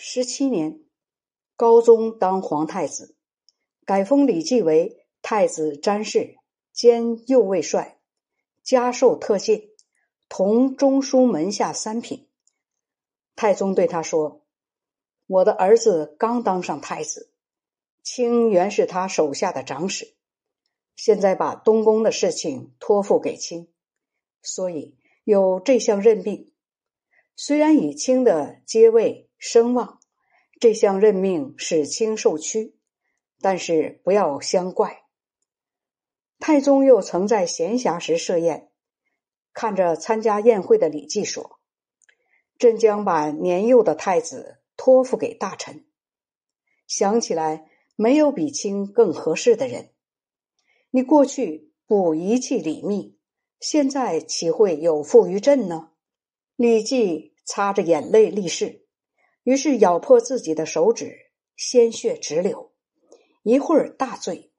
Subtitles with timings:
[0.00, 0.78] 十七年，
[1.56, 3.16] 高宗当皇太子，
[3.84, 6.36] 改封李继为太子詹事
[6.72, 7.98] 兼右卫帅，
[8.62, 9.70] 加授特进，
[10.28, 12.28] 同中书门下三品。
[13.34, 14.44] 太宗对他说
[15.26, 17.32] ：“我的儿子刚当上太子，
[18.04, 20.14] 清原是他手下的长史，
[20.94, 23.66] 现在把东宫的事情托付给清，
[24.42, 26.52] 所以有这项任命。
[27.34, 30.00] 虽然以清的阶位声望，
[30.60, 32.76] 这项任命使卿受屈，
[33.40, 35.04] 但是不要相怪。”
[36.40, 38.70] 太宗又曾在闲暇时设宴，
[39.52, 41.58] 看着参加宴会的李绩说。
[42.58, 45.86] 朕将把年幼的太子托付给大臣。
[46.88, 49.92] 想起来，没有比卿更合适的人。
[50.90, 53.16] 你过去不遗弃李密，
[53.60, 55.92] 现在岂会有负于朕呢？
[56.56, 58.86] 李绩擦着眼泪立誓，
[59.48, 62.70] 于是咬破自己的手指，鲜血直流。
[63.42, 64.52] 一会儿大醉，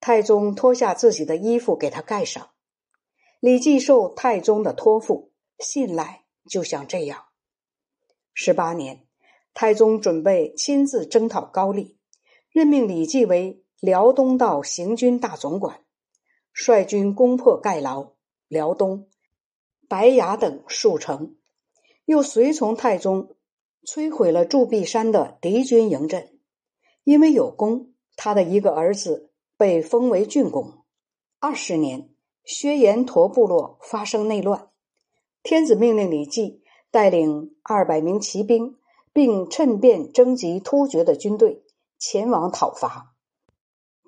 [0.00, 2.50] 太宗脱下自己的衣服给他盖上。
[3.40, 6.26] 李继受太宗的托付，信赖。
[6.46, 7.24] 就像这样，
[8.34, 9.06] 十八年，
[9.54, 11.96] 太宗准备亲自征讨高丽，
[12.50, 15.80] 任命李继为辽东道行军大总管，
[16.52, 18.12] 率军攻破盖牢、
[18.46, 19.08] 辽东、
[19.88, 21.36] 白崖等数城，
[22.04, 23.36] 又随从太宗
[23.86, 26.38] 摧毁了铸壁山的敌军营镇。
[27.04, 30.84] 因为有功，他的一个儿子被封为郡公。
[31.40, 32.10] 二十年，
[32.44, 34.68] 薛延陀部落发生内乱。
[35.42, 38.76] 天子命令李绩带领二百名骑兵，
[39.12, 41.64] 并趁便征集突厥的军队
[41.98, 43.16] 前往讨伐。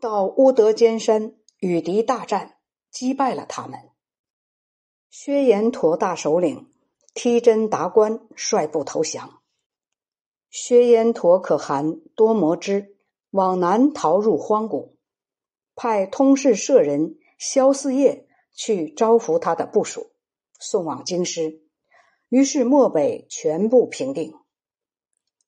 [0.00, 2.58] 到乌德坚山与敌大战，
[2.90, 3.80] 击败了他们。
[5.10, 6.70] 薛延陀大首领
[7.14, 9.40] 梯真达官率部投降。
[10.56, 12.94] 薛延陀可汗多摩之
[13.30, 14.96] 往南逃入荒谷，
[15.74, 20.12] 派通事舍人萧嗣业去招抚他的部属。
[20.60, 21.60] 送往京师，
[22.28, 24.32] 于是漠北全部平定。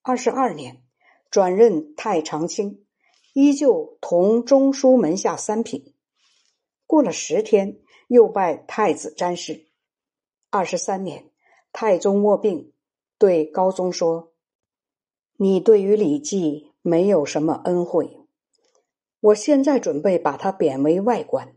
[0.03, 0.83] 二十二年，
[1.31, 2.85] 转任太常卿，
[3.33, 5.95] 依旧同中书门下三品。
[6.85, 9.69] 过了十天，又拜太子詹事。
[10.51, 11.31] 二十三年，
[11.73, 12.73] 太宗卧病，
[13.19, 14.33] 对高宗说
[15.39, 18.21] ：“你对于李绩没有什么恩惠，
[19.21, 21.57] 我现在准备把他贬为外官。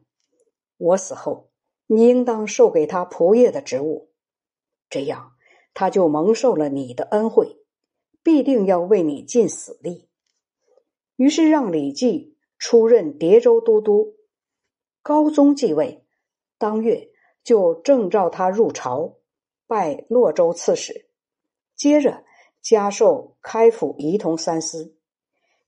[0.78, 1.48] 我死后。”
[1.92, 4.12] 你应当授给他仆业的职务，
[4.92, 5.32] 这样
[5.74, 7.64] 他就蒙受了你的恩惠，
[8.22, 10.08] 必定要为你尽死力。
[11.16, 14.18] 于是让李绩出任叠州都督。
[15.02, 16.06] 高宗继位
[16.60, 17.10] 当月，
[17.44, 19.16] 就正召他入朝，
[19.66, 21.10] 拜洛州刺史，
[21.76, 22.24] 接着
[22.62, 24.96] 加授开府仪同三司，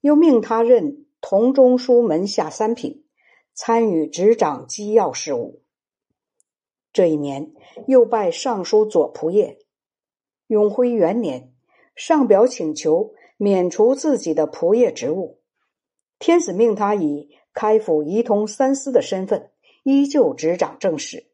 [0.01, 3.05] 又命他任同中书门下三品，
[3.53, 5.61] 参与执掌机要事务。
[6.93, 7.53] 这一年，
[7.87, 9.57] 又拜尚书左仆射。
[10.47, 11.53] 永徽元年，
[11.95, 15.39] 上表请求免除自己的仆射职务，
[16.19, 19.51] 天子命他以开府仪同三司的身份，
[19.83, 21.31] 依旧执掌政事。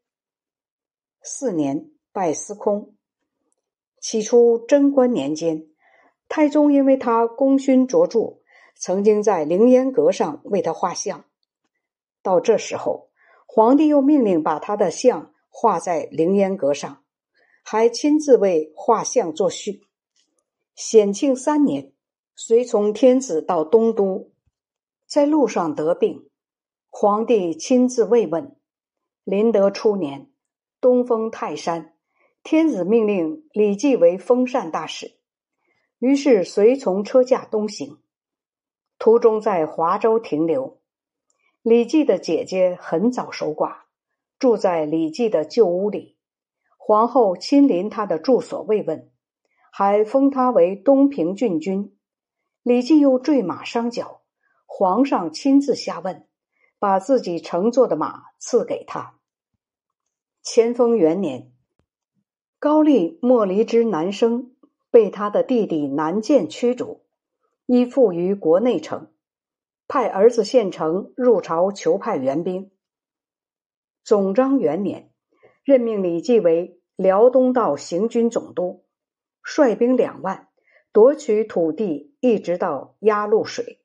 [1.24, 2.97] 四年，拜司空。
[4.00, 5.68] 起初贞观年间，
[6.28, 8.40] 太宗因为他功勋卓著，
[8.76, 11.26] 曾经在凌烟阁上为他画像。
[12.22, 13.10] 到这时候，
[13.46, 15.34] 皇帝又命令把他的像。
[15.60, 17.04] 画在凌烟阁上，
[17.64, 19.82] 还亲自为画像作序。
[20.76, 21.94] 显庆三年，
[22.36, 24.30] 随从天子到东都，
[25.08, 26.30] 在路上得病，
[26.92, 28.56] 皇帝亲自慰问。
[29.24, 30.30] 麟德初年，
[30.80, 31.97] 东封泰山，
[32.44, 35.18] 天子命令李绩为封禅大使，
[36.00, 37.98] 于是随从车驾东行，
[38.98, 40.80] 途中在华州停留。
[41.62, 43.88] 李绩的姐姐很早守寡。
[44.40, 46.16] 住在李绩的旧屋里，
[46.78, 49.10] 皇后亲临他的住所慰问，
[49.72, 51.98] 还封他为东平郡君。
[52.62, 54.22] 李绩又坠马伤脚，
[54.68, 56.28] 皇上亲自下问，
[56.78, 59.16] 把自己乘坐的马赐给他。
[60.44, 61.52] 乾封元年，
[62.60, 64.52] 高丽莫离之南生
[64.90, 67.04] 被他的弟弟南建驱逐，
[67.68, 69.12] 依附于国内城，
[69.88, 72.72] 派儿子献城入朝求派援兵。
[74.04, 75.12] 总章元年，
[75.64, 78.86] 任命李绩为辽东道行军总督，
[79.44, 80.48] 率兵两万，
[80.92, 83.84] 夺取土地，一直到鸭绿水。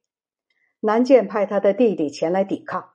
[0.81, 2.93] 南建派他的弟弟前来抵抗，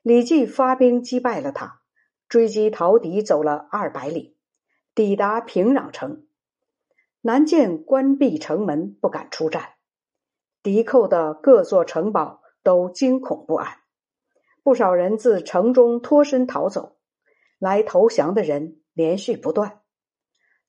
[0.00, 1.82] 李绩发兵击败了他，
[2.30, 4.31] 追击逃敌走了二百里，
[4.94, 6.26] 抵达平壤城。
[7.22, 9.70] 南建关闭城门，不敢出战。
[10.62, 13.78] 敌寇的各座城堡都惊恐不安，
[14.62, 16.98] 不少人自城中脱身逃走。
[17.58, 19.80] 来投降的人连续不断。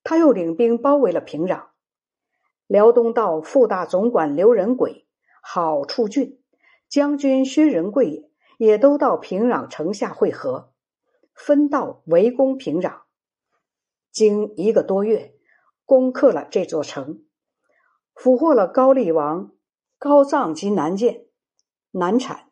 [0.03, 1.67] 他又领兵包围了平壤。
[2.67, 5.05] 辽东道副大总管刘仁轨、
[5.41, 6.41] 郝处俊、
[6.87, 10.71] 将军薛仁贵也都到平壤城下会合，
[11.33, 13.02] 分道围攻平壤。
[14.13, 15.35] 经一个多月，
[15.83, 17.25] 攻克了这座城，
[18.13, 19.51] 俘获了高丽王
[19.97, 21.25] 高藏及南建、
[21.91, 22.49] 南产，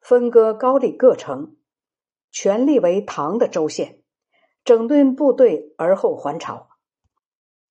[0.00, 1.56] 分割高丽各城，
[2.30, 4.02] 全力为唐的州县，
[4.64, 6.68] 整顿部队而后还朝。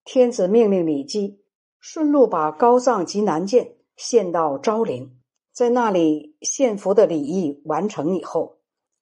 [0.04, 1.44] 天子命令李绩。
[1.80, 5.16] 顺路把高藏及南建献到昭陵，
[5.54, 8.58] 在那里献俘的礼仪完成以后，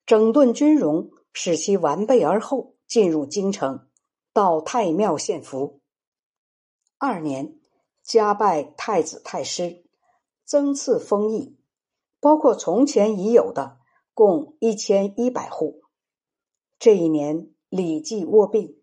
[0.05, 3.87] 整顿军容，使其完备而后进入京城，
[4.35, 5.79] 到太庙献福。
[6.97, 7.57] 二年，
[8.03, 9.85] 加拜太子太师，
[10.43, 11.57] 增赐封邑，
[12.19, 13.77] 包括从前已有的，
[14.13, 15.83] 共一千一百户。
[16.77, 18.81] 这一年，李绩卧病，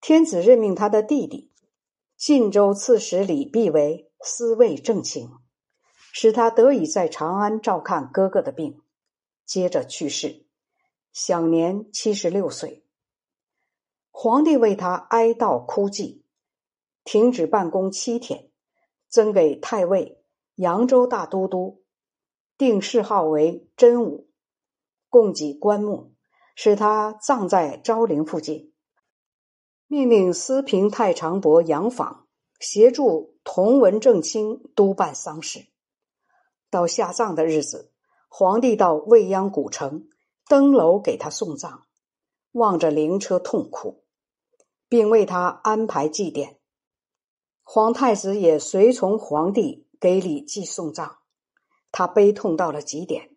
[0.00, 1.52] 天子任命他的弟弟。
[2.16, 5.28] 晋州刺史李弼为司卫正卿，
[6.14, 8.80] 使他得以在长安照看哥哥的病。
[9.44, 10.46] 接着去世，
[11.12, 12.86] 享年七十六岁。
[14.20, 16.24] 皇帝为他哀悼哭祭，
[17.04, 18.50] 停止办公七天，
[19.08, 20.24] 增给太尉、
[20.56, 21.84] 扬州大都督，
[22.56, 24.28] 定谥号为真武，
[25.08, 26.14] 供给棺木，
[26.56, 28.72] 使他葬在昭陵附近。
[29.86, 32.26] 命令司平太常伯杨访
[32.58, 35.68] 协助同文正卿督办丧事。
[36.70, 37.92] 到下葬的日子，
[38.28, 40.08] 皇帝到未央古城
[40.48, 41.84] 登楼给他送葬，
[42.50, 44.02] 望着灵车痛哭，
[44.88, 46.56] 并为他安排祭奠。
[47.62, 51.18] 皇太子也随从皇帝给李绩送葬，
[51.92, 53.36] 他悲痛到了极点，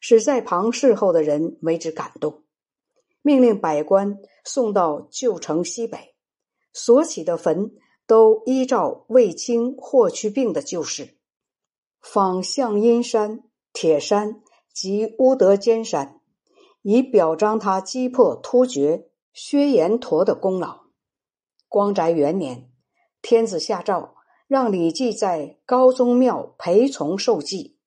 [0.00, 2.42] 使在旁侍候的人为之感动。
[3.22, 6.14] 命令百官送到旧城西北，
[6.72, 7.72] 所起的坟
[8.06, 11.18] 都依照卫青、霍去病的旧事，
[12.00, 16.20] 仿象阴山、铁山及乌德尖山，
[16.82, 20.79] 以表彰他击破突厥薛延陀的功劳。
[21.70, 22.68] 光宅元年，
[23.22, 24.16] 天子下诏
[24.48, 27.78] 让李绩在高宗庙陪从受祭。